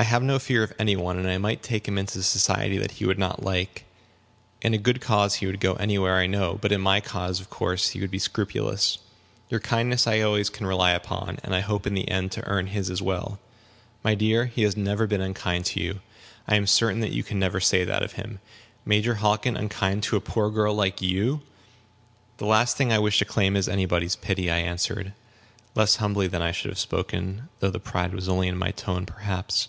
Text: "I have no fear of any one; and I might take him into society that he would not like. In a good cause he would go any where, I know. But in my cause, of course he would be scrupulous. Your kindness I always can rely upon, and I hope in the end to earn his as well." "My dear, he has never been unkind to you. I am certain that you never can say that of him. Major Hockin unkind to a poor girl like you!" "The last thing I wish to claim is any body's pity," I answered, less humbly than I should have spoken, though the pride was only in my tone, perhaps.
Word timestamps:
"I 0.00 0.04
have 0.04 0.22
no 0.22 0.38
fear 0.38 0.62
of 0.62 0.72
any 0.78 0.94
one; 0.94 1.18
and 1.18 1.28
I 1.28 1.38
might 1.38 1.60
take 1.60 1.88
him 1.88 1.98
into 1.98 2.22
society 2.22 2.78
that 2.78 2.92
he 2.92 3.04
would 3.04 3.18
not 3.18 3.42
like. 3.42 3.84
In 4.62 4.72
a 4.72 4.78
good 4.78 5.00
cause 5.00 5.34
he 5.34 5.46
would 5.46 5.58
go 5.58 5.74
any 5.74 5.98
where, 5.98 6.18
I 6.18 6.28
know. 6.28 6.54
But 6.62 6.70
in 6.70 6.80
my 6.80 7.00
cause, 7.00 7.40
of 7.40 7.50
course 7.50 7.90
he 7.90 8.00
would 8.00 8.10
be 8.12 8.20
scrupulous. 8.20 8.98
Your 9.48 9.58
kindness 9.58 10.06
I 10.06 10.20
always 10.20 10.50
can 10.50 10.66
rely 10.68 10.92
upon, 10.92 11.38
and 11.42 11.52
I 11.52 11.58
hope 11.60 11.84
in 11.84 11.94
the 11.94 12.08
end 12.08 12.30
to 12.32 12.46
earn 12.46 12.68
his 12.68 12.90
as 12.90 13.02
well." 13.02 13.40
"My 14.04 14.14
dear, 14.14 14.44
he 14.46 14.62
has 14.62 14.76
never 14.76 15.08
been 15.08 15.20
unkind 15.20 15.66
to 15.66 15.82
you. 15.82 16.00
I 16.46 16.54
am 16.54 16.68
certain 16.68 17.00
that 17.00 17.10
you 17.12 17.24
never 17.32 17.58
can 17.58 17.66
say 17.66 17.82
that 17.84 18.04
of 18.04 18.12
him. 18.12 18.38
Major 18.86 19.16
Hockin 19.16 19.56
unkind 19.56 20.04
to 20.04 20.16
a 20.16 20.20
poor 20.20 20.48
girl 20.48 20.74
like 20.76 21.02
you!" 21.02 21.42
"The 22.36 22.46
last 22.46 22.76
thing 22.76 22.92
I 22.92 23.00
wish 23.00 23.18
to 23.18 23.24
claim 23.24 23.56
is 23.56 23.68
any 23.68 23.84
body's 23.84 24.14
pity," 24.14 24.48
I 24.48 24.58
answered, 24.58 25.12
less 25.74 25.96
humbly 25.96 26.28
than 26.28 26.40
I 26.40 26.52
should 26.52 26.70
have 26.70 26.78
spoken, 26.78 27.48
though 27.58 27.70
the 27.70 27.80
pride 27.80 28.14
was 28.14 28.28
only 28.28 28.46
in 28.46 28.56
my 28.56 28.70
tone, 28.70 29.04
perhaps. 29.04 29.66